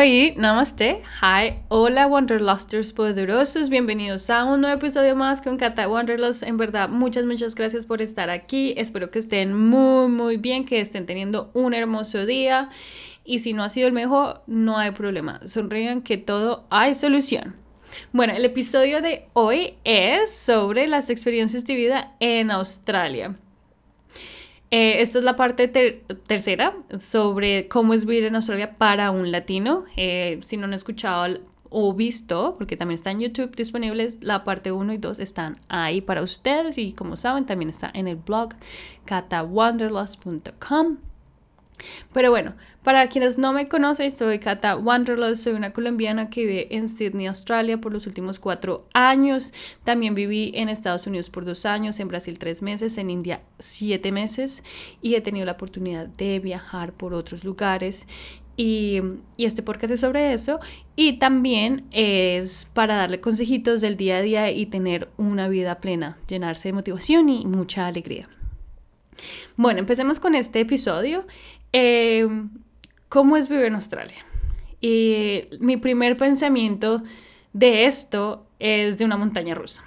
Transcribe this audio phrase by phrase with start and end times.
[0.00, 6.44] Hoy, namaste, hi, hola Wanderlusters poderosos, bienvenidos a un nuevo episodio más con Kata Wanderlust.
[6.44, 8.74] En verdad, muchas, muchas gracias por estar aquí.
[8.76, 12.68] Espero que estén muy, muy bien, que estén teniendo un hermoso día.
[13.24, 15.40] Y si no ha sido el mejor, no hay problema.
[15.48, 17.56] Sonrían que todo hay solución.
[18.12, 23.34] Bueno, el episodio de hoy es sobre las experiencias de vida en Australia.
[24.70, 25.68] Eh, esta es la parte
[26.26, 29.84] tercera sobre cómo es vivir en Australia para un latino.
[29.96, 31.38] Eh, si no han escuchado
[31.70, 36.00] o visto, porque también está en YouTube disponibles, la parte 1 y 2 están ahí
[36.00, 38.50] para ustedes y como saben también está en el blog
[39.04, 40.98] catawanderlust.com.
[42.12, 46.76] Pero bueno, para quienes no me conocen, soy Kata Wanderlust, soy una colombiana que vive
[46.76, 49.52] en Sydney, Australia por los últimos cuatro años.
[49.84, 54.12] También viví en Estados Unidos por dos años, en Brasil tres meses, en India siete
[54.12, 54.62] meses
[55.02, 58.06] y he tenido la oportunidad de viajar por otros lugares.
[58.56, 59.00] Y,
[59.36, 60.58] y, este podcast es sobre eso.
[60.96, 66.18] Y también es para darle consejitos del día a día y tener una vida plena,
[66.26, 68.28] llenarse de motivación y mucha alegría.
[69.56, 71.24] Bueno, empecemos con este episodio.
[71.72, 72.50] Em,
[73.08, 74.24] ¿Cómo es vivir en Australia?
[74.80, 77.02] Y mi primer pensamiento
[77.52, 79.82] de esto es de una montaña rusa.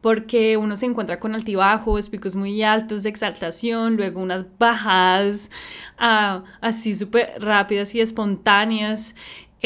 [0.00, 5.50] Porque uno se encuentra con altibajos, picos muy altos de exaltación, luego unas bajadas
[5.96, 9.14] ah, así súper rápidas y espontáneas.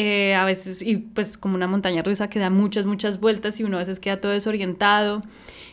[0.01, 3.65] Eh, a veces, y pues como una montaña rusa que da muchas, muchas vueltas y
[3.65, 5.23] uno a veces queda todo desorientado,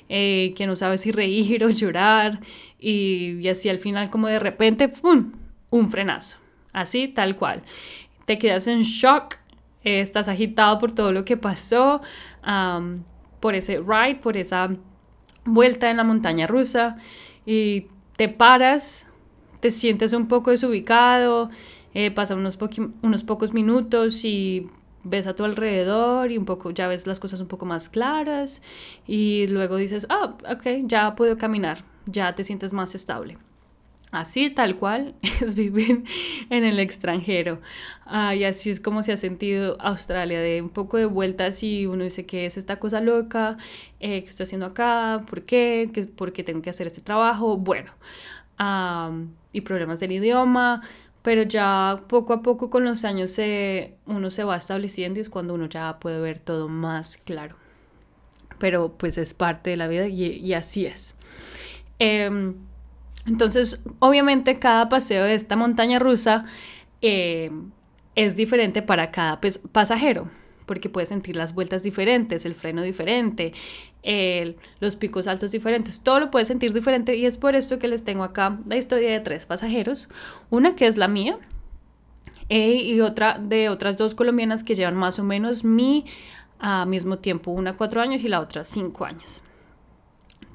[0.08, 2.40] eh, que no sabe si reír o llorar
[2.80, 5.30] y, así al final como de repente, ¡pum!,
[5.70, 6.38] un frenazo,
[6.72, 7.62] así tal cual.
[8.24, 9.36] Te quedas en shock,
[9.84, 12.00] eh, estás agitado por todo lo que pasó,
[13.38, 14.70] por ese ride, por esa
[15.44, 16.96] vuelta en la montaña rusa
[17.44, 19.06] y te paras,
[19.60, 21.48] te sientes un poco desubicado,
[21.98, 22.58] eh, pasan unos,
[23.00, 24.66] unos pocos minutos y
[25.02, 28.60] ves a tu alrededor y un poco ya ves las cosas un poco más claras
[29.06, 33.38] y luego dices, ah, ok, ya puedo caminar, ya te sientes más estable.
[34.10, 36.04] Así tal cual es vivir
[36.50, 37.62] en el extranjero.
[38.34, 42.04] y así es como se ha sentido Australia, de un poco de vueltas y uno
[42.04, 43.56] dice que es esta cosa loca,
[44.00, 47.56] eh, que estoy haciendo acá, por qué, ¿Qué, por qué tengo que hacer este trabajo,
[47.56, 47.90] bueno,
[49.52, 50.82] y problemas del idioma,
[51.26, 55.28] pero ya poco a poco con los años se, uno se va estableciendo y es
[55.28, 57.56] cuando uno ya puede ver todo más claro.
[58.60, 61.16] Pero pues es parte de la vida y, así es.
[61.98, 62.54] Em,
[63.26, 66.44] entonces, obviamente cada paseo de esta montaña rusa
[67.00, 67.72] em,
[68.14, 69.40] es diferente para cada
[69.72, 70.28] pasajero
[70.66, 73.52] porque puedes sentir las vueltas diferentes, el freno diferente,
[74.80, 78.04] los picos altos diferentes, todo lo puedes sentir diferente y es por esto que les
[78.04, 80.08] tengo acá la historia de tres pasajeros,
[80.50, 81.38] una que es la mía
[82.48, 86.04] eh, y otra de otras dos colombianas que llevan más o menos mi
[86.58, 89.42] a mismo tiempo, una cuatro años y la otra cinco años.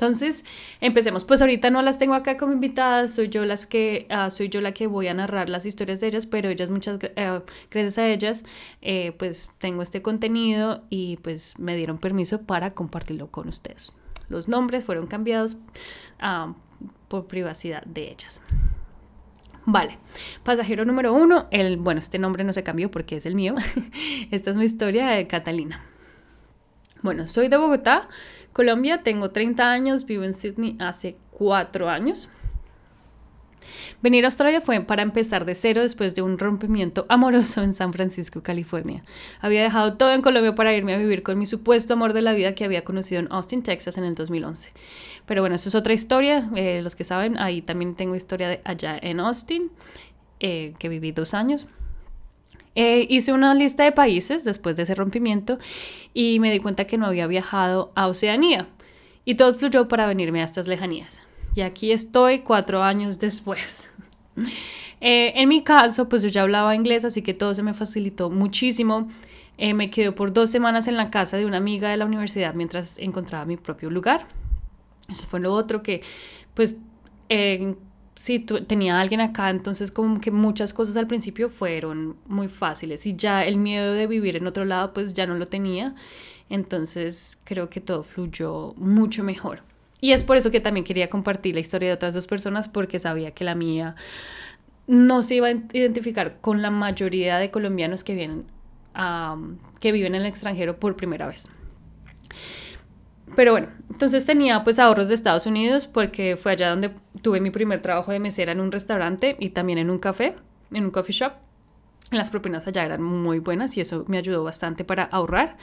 [0.01, 0.45] Entonces,
[0.79, 1.25] empecemos.
[1.25, 4.59] Pues ahorita no las tengo acá como invitadas, soy yo las que ah, soy yo
[4.59, 8.07] la que voy a narrar las historias de ellas, pero ellas muchas eh, gracias a
[8.07, 8.43] ellas
[8.81, 13.93] eh, pues tengo este contenido y pues me dieron permiso para compartirlo con ustedes.
[14.27, 15.57] Los nombres fueron cambiados
[16.19, 16.55] ah,
[17.07, 18.41] por privacidad de ellas.
[19.67, 19.99] Vale,
[20.41, 23.53] pasajero número uno, el, bueno, este nombre no se cambió porque es el mío.
[24.31, 25.90] Esta es mi historia de Catalina.
[27.01, 28.07] Bueno, soy de Bogotá,
[28.53, 32.29] Colombia, tengo 30 años, vivo en Sydney hace 4 años.
[34.01, 37.93] Venir a Australia fue para empezar de cero después de un rompimiento amoroso en San
[37.93, 39.03] Francisco, California.
[39.39, 42.33] Había dejado todo en Colombia para irme a vivir con mi supuesto amor de la
[42.33, 44.73] vida que había conocido en Austin, Texas en el 2011.
[45.25, 46.49] Pero bueno, eso es otra historia.
[46.55, 49.71] Eh, los que saben, ahí también tengo historia de allá en Austin,
[50.39, 51.67] eh, que viví dos años.
[52.75, 55.59] Eh, hice una lista de países después de ese rompimiento
[56.13, 58.67] y me di cuenta que no había viajado a Oceanía
[59.25, 61.21] y todo fluyó para venirme a estas lejanías.
[61.53, 63.87] Y aquí estoy cuatro años después.
[65.03, 68.29] Eh, en mi caso, pues yo ya hablaba inglés, así que todo se me facilitó
[68.29, 69.07] muchísimo.
[69.57, 72.53] Eh, me quedé por dos semanas en la casa de una amiga de la universidad
[72.53, 74.27] mientras encontraba mi propio lugar.
[75.09, 76.03] Eso fue lo otro que,
[76.53, 76.77] pues,
[78.21, 83.15] sí, tenía alguien acá, entonces como que muchas cosas al principio fueron muy fáciles y
[83.15, 85.95] ya el miedo de vivir en otro lado pues ya no lo tenía,
[86.47, 89.63] entonces creo que todo fluyó mucho mejor.
[90.01, 92.99] Y es por eso que también quería compartir la historia de otras dos personas porque
[92.99, 93.95] sabía que la mía
[94.85, 98.45] no se iba a identificar con la mayoría de colombianos que vienen
[99.79, 101.49] que viven en el extranjero por primera vez.
[103.35, 106.91] Pero bueno, entonces tenía pues ahorros de Estados Unidos porque fue allá donde
[107.21, 110.35] tuve mi primer trabajo de mesera en un restaurante y también en un café,
[110.71, 111.33] en un coffee shop.
[112.11, 115.57] las propinas allá eran muy buenas y eso me ayudó bastante para ahorrar.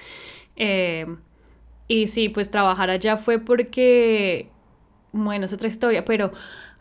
[0.57, 1.07] Eh,
[1.89, 4.51] y sí, pues trabajar allá fue porque,
[5.13, 6.33] bueno, es otra historia, pero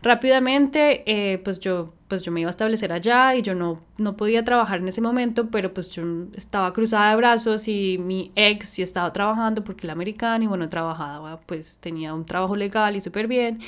[0.02, 4.16] rápidamente eh, pues yo pues yo me iba a establecer allá y yo no, no
[4.16, 6.04] podía trabajar en ese momento, pero pues yo
[6.36, 10.70] estaba cruzada de brazos y mi ex sí estaba trabajando porque era americano y bueno,
[10.70, 13.60] trabajaba, pues tenía un trabajo legal y súper bien.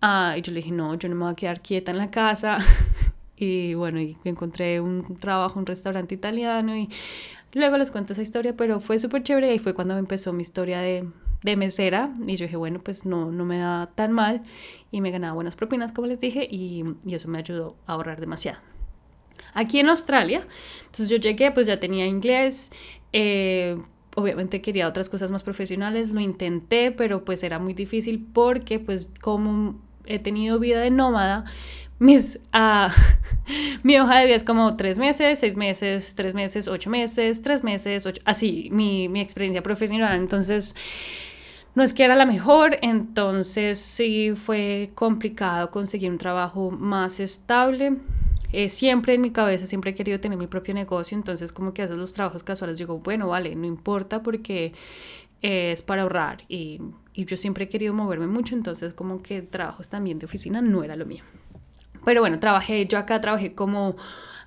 [0.00, 2.10] Ah, y yo le dije, no, yo no me voy a quedar quieta en la
[2.10, 2.58] casa.
[3.36, 6.88] y bueno, y encontré un trabajo un restaurante italiano y
[7.54, 10.80] luego les cuento esa historia, pero fue súper chévere y fue cuando empezó mi historia
[10.80, 11.08] de,
[11.42, 14.42] de mesera y yo dije, bueno, pues no, no me da tan mal
[14.90, 18.20] y me ganaba buenas propinas, como les dije, y, y eso me ayudó a ahorrar
[18.20, 18.58] demasiado.
[19.54, 20.46] Aquí en Australia,
[20.80, 22.70] entonces yo llegué, pues ya tenía inglés,
[23.12, 23.76] eh,
[24.14, 29.10] obviamente quería otras cosas más profesionales, lo intenté, pero pues era muy difícil porque pues
[29.20, 31.44] como he tenido vida de nómada,
[31.98, 32.90] mis, uh,
[33.82, 37.62] mi hoja de vida es como tres meses, seis meses, tres meses, ocho meses, tres
[37.62, 40.18] meses, ocho, así, mi, mi experiencia profesional.
[40.18, 40.74] Entonces,
[41.74, 47.96] no es que era la mejor, entonces sí fue complicado conseguir un trabajo más estable.
[48.52, 51.82] Eh, siempre en mi cabeza, siempre he querido tener mi propio negocio, entonces como que
[51.82, 54.74] haces los trabajos casuales, digo, bueno, vale, no importa porque
[55.40, 56.80] es para ahorrar y,
[57.14, 60.84] y yo siempre he querido moverme mucho, entonces como que trabajos también de oficina no
[60.84, 61.24] era lo mío.
[62.04, 63.96] Pero bueno, trabajé, yo acá trabajé como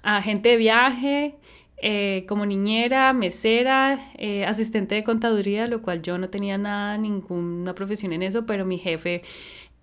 [0.03, 1.35] agente de viaje,
[1.77, 7.75] eh, como niñera, mesera, eh, asistente de contaduría, lo cual yo no tenía nada, ninguna
[7.75, 9.23] profesión en eso, pero mi jefe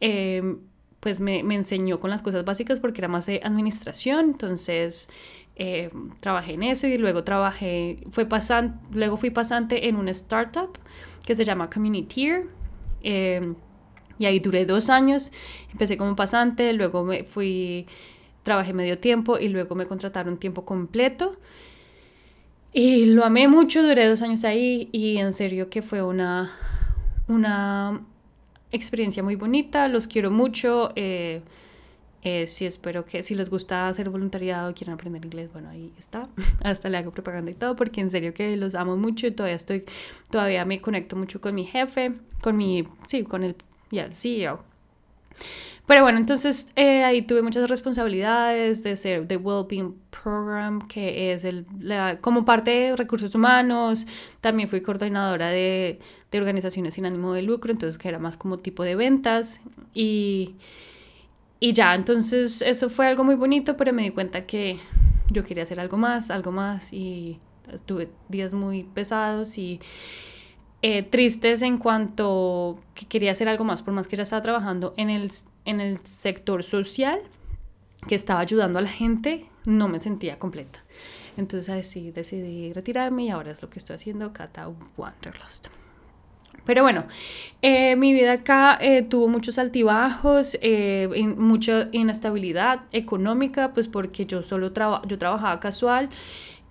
[0.00, 0.58] em,
[1.00, 5.10] pues me, enseñó con las cosas básicas porque era más de administración, entonces
[5.56, 10.78] em, trabajé en eso y luego trabajé, fue pasante, luego fui pasante en una startup
[11.26, 12.28] que se llama Community
[13.02, 13.54] Eh,
[14.18, 15.32] y ahí duré dos años,
[15.72, 17.86] empecé como pasante, luego me fui,
[18.44, 21.32] trabajé medio tiempo y luego me contrataron tiempo completo.
[22.72, 26.52] Y lo amé mucho, duré dos años ahí y en serio que fue una,
[27.28, 28.00] una
[28.70, 30.90] experiencia muy bonita, los quiero mucho.
[30.96, 31.42] Eh,
[32.22, 36.28] eh, sí, espero que si les gusta hacer voluntariado quieren aprender inglés, bueno, ahí está.
[36.64, 39.56] Hasta le hago propaganda y todo, porque en serio que los amo mucho y todavía
[39.56, 39.84] estoy,
[40.30, 43.54] todavía me conecto mucho con mi jefe, con mi, sí, con el
[43.90, 44.71] y al CEO.
[45.86, 51.44] Pero bueno, entonces eh, ahí tuve muchas responsabilidades de ser The Wellbeing Program, que es
[51.44, 51.66] el,
[52.20, 54.06] como parte de recursos humanos.
[54.40, 55.98] También fui coordinadora de,
[56.30, 59.60] de, organizaciones sin ánimo de lucro, entonces que era más como tipo de ventas.
[59.92, 60.54] Y,
[61.58, 64.78] y ya, entonces eso fue algo muy bonito, pero me di cuenta que
[65.32, 66.92] yo quería hacer algo más, algo más.
[66.92, 67.40] Y
[67.86, 69.80] tuve días muy pesados y
[70.82, 74.94] eh, tristes en cuanto que quería hacer algo más, por más que ya estaba trabajando
[74.96, 75.30] en el,
[75.64, 77.20] en el sector social,
[78.08, 80.82] que estaba ayudando a la gente, no me sentía completa.
[81.36, 85.68] Entonces así decidí retirarme y ahora es lo que estoy haciendo, Cata Wanderlust.
[86.64, 87.04] Pero bueno,
[87.62, 90.58] eh, mi vida acá eh, tuvo muchos altibajos,
[91.36, 94.72] mucha inestabilidad económica, pues porque yo solo
[95.06, 96.08] yo trabajaba casual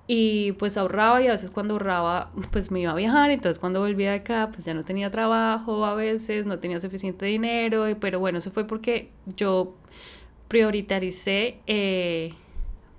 [0.07, 3.79] y pues ahorraba y a veces cuando ahorraba pues me iba a viajar, entonces cuando
[3.79, 8.39] volvía acá pues ya no tenía trabajo a veces, no tenía suficiente dinero, pero bueno,
[8.39, 9.75] eso fue porque yo
[10.47, 12.33] prioritaricé, eh,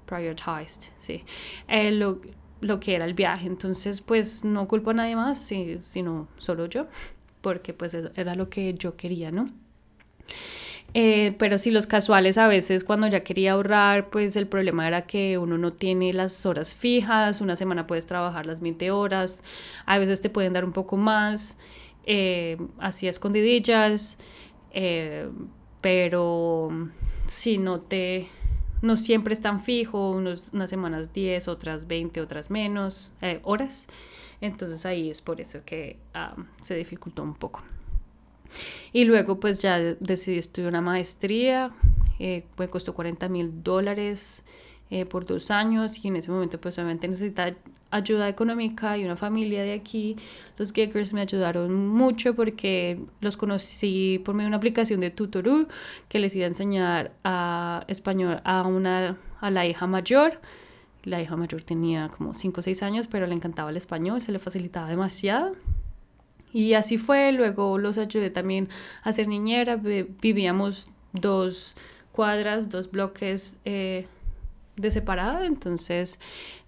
[0.07, 1.25] prioritized, sí,
[1.69, 2.21] eh, lo,
[2.61, 5.39] lo, que era el viaje, entonces pues no culpo a nadie más,
[5.83, 6.87] sino solo yo,
[7.43, 9.49] porque pues era lo que yo quería, ¿no?
[10.95, 15.03] Eh, pero si los casuales a veces cuando ya quería ahorrar, pues el problema era
[15.07, 19.43] que uno no tiene las horas fijas, una semana puedes trabajar las 20 horas,
[19.87, 21.57] a veces te pueden dar un poco más,
[22.05, 24.19] eh, así escondidillas,
[24.73, 25.29] eh,
[25.81, 26.69] pero
[27.27, 28.29] si no te,
[28.83, 33.13] no siempre es tan fijo, unos, unas semanas 10, otras 20, otras menos
[33.45, 33.89] horas,
[34.43, 37.63] entonces ahí es por eso que ah, se dificultó un poco.
[38.93, 41.71] Y luego pues ya decidí estudiar una maestría,
[42.19, 44.43] eh, pues costó 40 mil dólares
[44.91, 47.57] eh, por dos años y en ese momento pues obviamente necesitaba
[47.93, 50.17] ayuda económica y una familia de aquí.
[50.59, 55.69] Los Geckers me ayudaron mucho porque los conocí por medio de una aplicación de Tutorú
[56.09, 60.41] que les iba a enseñar a español a, una, a la hija mayor.
[61.05, 64.33] La hija mayor tenía como 5 o 6 años, pero le encantaba el español, se
[64.33, 65.53] le facilitaba demasiado.
[66.53, 68.69] Y así fue, luego los ayudé también
[69.03, 71.75] a ser niñera, vivíamos dos
[72.13, 74.07] cuadras, dos bloques eh,
[74.77, 76.21] de separado, entonces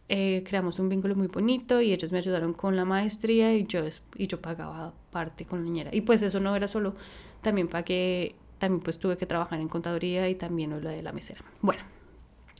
[0.09, 3.83] eh, creamos un vínculo muy bonito y ellos me ayudaron con la maestría y yo,
[4.17, 5.91] y yo pagaba parte con la niñera.
[5.95, 6.95] Y pues eso no era solo,
[7.43, 11.41] también pagué, también pues tuve que trabajar en contaduría y también lo de la mesera.
[11.61, 11.83] Bueno,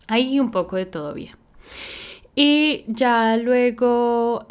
[0.07, 1.37] ahí un poco de todo bien.
[2.35, 4.47] Y ya luego,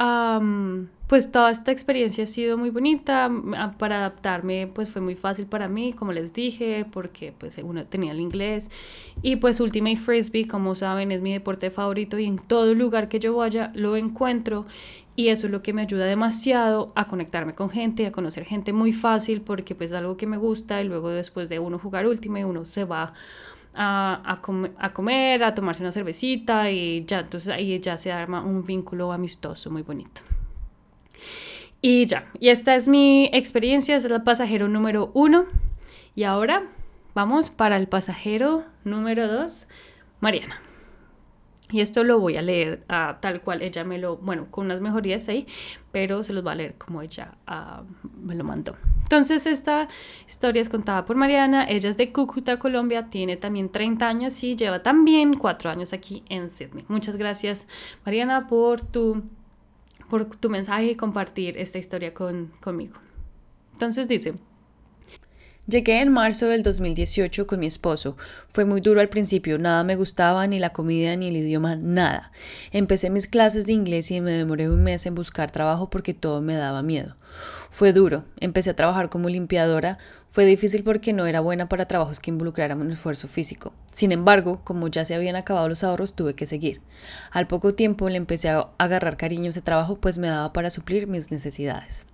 [1.08, 3.30] pues toda esta experiencia ha sido muy bonita.
[3.78, 8.14] Para adaptarme, pues fue muy fácil para mí, como les dije, porque pues uno tenía
[8.14, 8.72] el inglés.
[9.22, 13.20] Y pues Ultimate Frisbee, como saben, es mi deporte favorito y en todo lugar que
[13.20, 14.66] yo vaya lo encuentro.
[15.16, 18.74] Y eso es lo que me ayuda demasiado a conectarme con gente, a conocer gente
[18.74, 22.08] muy fácil, porque pues es algo que me gusta y luego después de uno jugar
[22.08, 23.14] Ultimate, uno se va
[23.74, 28.64] a, a, comer, a tomarse una cervecita y ya, entonces ahí ya se arma un
[28.64, 30.22] vínculo amistoso muy bonito.
[31.82, 35.46] Y ya, y esta es mi experiencia, es el pasajero número uno.
[36.16, 36.64] Y ahora
[37.14, 39.68] vamos para el pasajero número dos,
[40.22, 40.62] Mariana.
[41.74, 44.80] Y esto lo voy a leer uh, tal cual ella me lo, bueno, con unas
[44.80, 45.48] mejorías ahí,
[45.92, 47.84] pero se los va a leer como ella uh,
[48.22, 48.76] me lo mandó.
[49.02, 49.88] Entonces esta
[50.28, 54.56] historia es contada por Mariana, ella es de Cúcuta, Colombia, tiene también 30 años y
[54.56, 56.86] lleva también 4 años aquí en Sydney.
[56.90, 57.68] Muchas gracias
[58.06, 59.24] Mariana por tu,
[60.12, 63.00] por tu mensaje y compartir esta historia con, conmigo.
[63.72, 64.36] Entonces dice,
[65.66, 68.18] Llegué en marzo del 2018 con mi esposo.
[68.50, 72.34] Fue muy duro al principio, nada me gustaba, ni la comida, ni el idioma, nada.
[72.74, 76.42] Empecé mis clases de inglés y me demoré un mes en buscar trabajo porque todo
[76.42, 77.16] me daba miedo.
[77.70, 82.20] Fue duro, empecé a trabajar como limpiadora, fue difícil porque no era buena para trabajos
[82.20, 83.72] que involucraran un esfuerzo físico.
[83.94, 86.82] Sin embargo, como ya se habían acabado los ahorros, tuve que seguir.
[87.32, 90.70] Al poco tiempo le empecé a agarrar cariño a ese trabajo pues me daba para
[90.70, 92.06] suplir mis necesidades.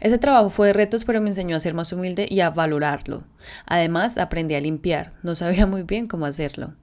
[0.00, 3.24] Ese trabajo fue de retos, pero me enseñó a ser más humilde y a valorarlo.
[3.66, 5.12] Además, aprendí a limpiar.
[5.22, 6.74] No sabía muy bien cómo hacerlo.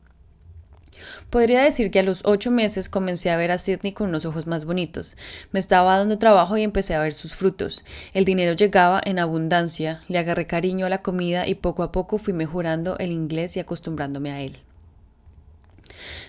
[1.30, 4.48] Podría decir que a los ocho meses comencé a ver a Sidney con unos ojos
[4.48, 5.16] más bonitos.
[5.52, 7.84] Me estaba dando trabajo y empecé a ver sus frutos.
[8.14, 12.18] El dinero llegaba en abundancia, le agarré cariño a la comida y poco a poco
[12.18, 14.58] fui mejorando el inglés y acostumbrándome a él.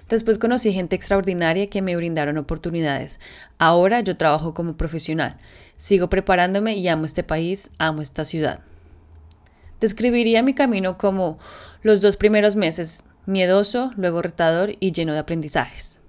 [0.09, 3.21] Después conocí gente extraordinaria que me brindaron oportunidades.
[3.59, 5.37] Ahora yo trabajo como profesional.
[5.77, 8.61] Sigo preparándome y amo este país, amo esta ciudad.
[9.81, 11.39] Describiría mi camino como
[11.83, 16.01] los dos primeros meses, miedoso, luego retador y lleno de aprendizajes.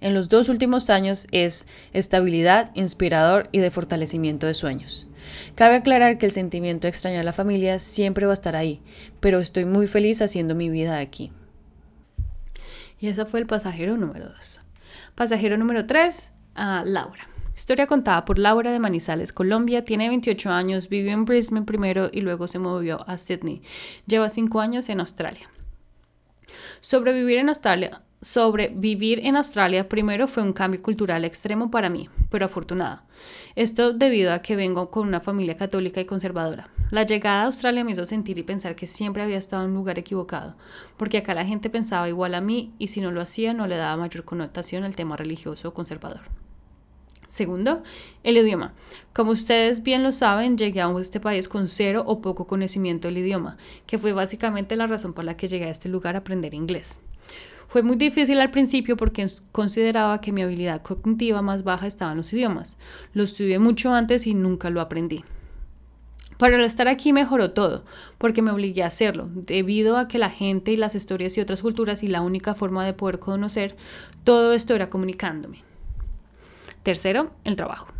[0.00, 5.06] En los dos últimos años es estabilidad, inspirador y de fortalecimiento de sueños.
[5.54, 8.80] Cabe aclarar que el sentimiento de extrañar a la familia siempre va a estar ahí,
[9.20, 11.32] pero estoy muy feliz haciendo mi vida aquí.
[13.00, 14.60] Y ese fue el pasajero número 2.
[15.14, 16.32] Pasajero número 3,
[16.84, 17.26] Laura.
[17.54, 19.84] Historia contada por Laura de Manizales, Colombia.
[19.84, 23.62] Tiene 28 años, vivió en Brisbane primero y luego se movió a Sydney.
[24.06, 25.50] Lleva 5 años en Australia.
[26.80, 32.44] Sobrevivir en Australia sobrevivir en Australia primero fue un cambio cultural extremo para mí, pero
[32.44, 33.00] afortunado.
[33.56, 36.68] Esto debido a que vengo con una familia católica y conservadora.
[36.90, 39.76] La llegada a Australia me hizo sentir y pensar que siempre había estado en un
[39.76, 40.56] lugar equivocado,
[40.96, 43.76] porque acá la gente pensaba igual a mí y si no lo hacía no le
[43.76, 46.22] daba mayor connotación al tema religioso o conservador.
[47.28, 47.84] Segundo,
[48.24, 48.74] el idioma.
[49.14, 53.18] Como ustedes bien lo saben, llegué a este país con cero o poco conocimiento del
[53.18, 56.54] idioma, que fue básicamente la razón por la que llegué a este lugar a aprender
[56.54, 56.98] inglés.
[57.70, 62.18] Fue muy difícil al principio porque consideraba que mi habilidad cognitiva más baja estaba en
[62.18, 62.76] los idiomas.
[63.14, 65.24] Lo estudié mucho antes y nunca lo aprendí.
[66.36, 67.84] Pero al estar aquí mejoró todo,
[68.18, 71.62] porque me obligué a hacerlo, debido a que la gente y las historias y otras
[71.62, 73.76] culturas y la única forma de poder conocer
[74.24, 75.62] todo esto era comunicándome.
[76.82, 77.92] Tercero, el trabajo.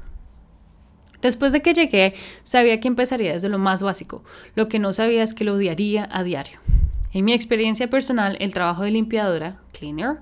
[1.23, 4.25] Después de que llegué, sabía que empezaría desde lo más básico.
[4.57, 6.59] Lo que no sabía es que lo odiaría a diario.
[7.12, 10.19] En mi experiencia personal, el trabajo de limpiadora, cleaner,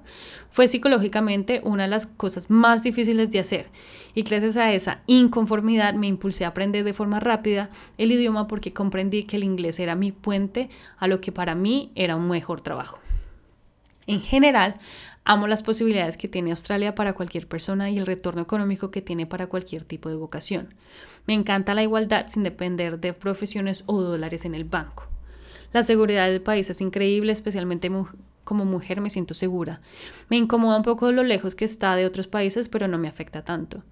[0.48, 3.66] fue psicológicamente una de las cosas más difíciles de hacer
[4.14, 7.68] y gracias a esa inconformidad me impulsé a aprender de forma rápida
[7.98, 11.92] el idioma porque comprendí que el inglés era mi puente a lo que para mí
[11.94, 13.00] era un mejor trabajo.
[14.06, 14.76] En general,
[15.24, 19.26] amo las posibilidades que tiene Australia para cualquier persona y el retorno económico que tiene
[19.26, 20.72] para cualquier tipo de vocación.
[21.26, 25.06] Me encanta la igualdad sin depender de profesiones o dólares en el banco.
[25.72, 27.90] La seguridad del país es increíble, especialmente
[28.44, 29.80] como mujer me siento segura.
[30.30, 33.44] Me incomoda un poco lo lejos que está de otros países, pero no me afecta
[33.44, 33.82] tanto.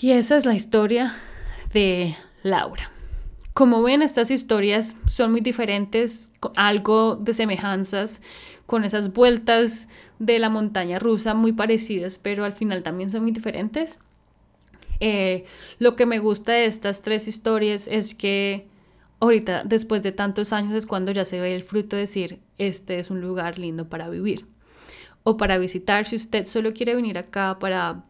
[0.00, 1.14] Y esa es la historia
[1.72, 2.90] de Laura.
[3.52, 8.20] Como ven, estas historias son muy diferentes, algo de semejanzas,
[8.66, 9.88] con esas vueltas
[10.18, 14.00] de la montaña rusa muy parecidas, pero al final también son muy diferentes.
[14.98, 15.44] Eh,
[15.78, 18.66] lo que me gusta de estas tres historias es que
[19.24, 22.98] ahorita, después de tantos años, es cuando ya se ve el fruto de decir, este
[22.98, 24.46] es un lugar lindo para vivir
[25.22, 26.04] o para visitar.
[26.04, 28.04] Si usted solo quiere venir acá para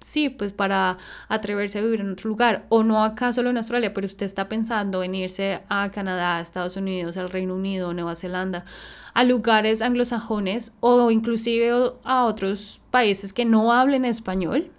[0.00, 3.92] sí, pues para atreverse a vivir en otro lugar, o no acá solo en Australia,
[3.92, 8.64] pero usted está pensando en irse a Canadá, Estados Unidos, al Reino Unido, Nueva Zelanda,
[9.14, 11.72] a lugares anglosajones o inclusive
[12.04, 14.70] a otros países que no hablen español,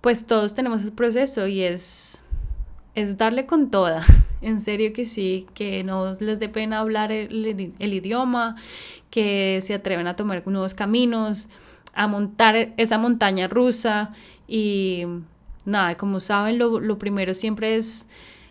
[0.00, 2.22] pues todos tenemos ese proceso y es,
[2.94, 4.02] es darle con toda.
[4.42, 7.44] En serio que sí, que no les dé pena hablar el,
[7.78, 8.56] idioma,
[9.10, 11.50] que se atreven a tomar nuevos caminos
[11.92, 14.12] a montar esa montaña rusa
[14.48, 15.04] y
[15.64, 18.08] nada, como saben, lo, primero siempre es,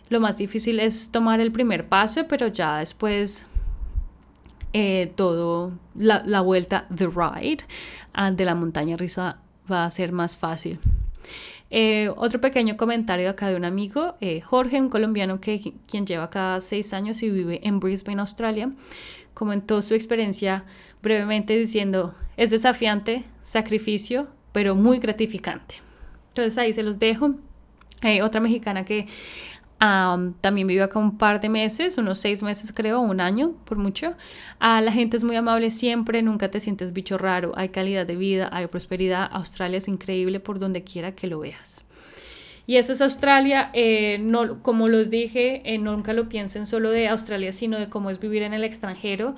[0.10, 3.46] lo más difícil es tomar el primer paso, pero ya después
[4.74, 7.63] eh, todo, la, vuelta, the ride,
[8.13, 9.38] ah, de la montaña rusa
[9.72, 10.79] va a ser más fácil.
[11.71, 16.23] Eh, otro pequeño comentario acá de un amigo, eh, Jorge, un colombiano que quien lleva
[16.25, 18.71] acá seis años y vive en Brisbane, Australia,
[19.33, 20.65] comentó su experiencia
[21.01, 25.75] brevemente diciendo, es desafiante, sacrificio, pero muy gratificante.
[26.29, 27.35] Entonces ahí se los dejo.
[28.01, 29.07] Hay otra mexicana que
[29.79, 34.13] también vive acá un par de meses, unos seis meses creo, un año por mucho.
[34.59, 38.15] Ah, la gente es muy amable siempre, nunca te sientes bicho raro, hay calidad de
[38.15, 39.29] vida, hay prosperidad.
[39.31, 41.86] Australia es increíble por donde quiera que lo veas.
[42.69, 47.07] Y eso es Australia, eh, no, como los dije, eh, nunca lo piensen solo de
[47.07, 49.33] Australia, sino de cómo es vivir en el extranjero.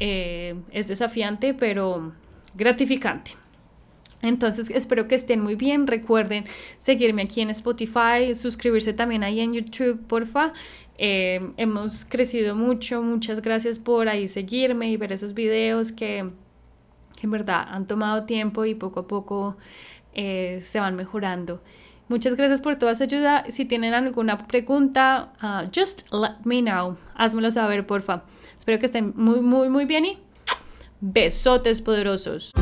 [0.00, 2.14] Eh, es desafiante, pero
[2.56, 3.36] gratificante.
[4.24, 5.86] Entonces espero que estén muy bien.
[5.86, 6.44] Recuerden
[6.78, 10.52] seguirme aquí en Spotify, suscribirse también ahí en YouTube, porfa.
[10.98, 13.02] hemos crecido mucho.
[13.02, 16.18] Muchas gracias por ahí seguirme y ver esos videos que,
[17.22, 19.56] en verdad han tomado tiempo y poco a poco
[20.14, 21.60] se van mejorando.
[22.08, 23.44] Muchas gracias por toda su ayuda.
[23.48, 26.96] Si tienen alguna pregunta, uh, just let me know.
[27.14, 28.24] Házmelo saber, porfa.
[28.58, 30.18] Espero que estén muy, muy, muy bien y
[31.00, 32.52] besotes poderosos.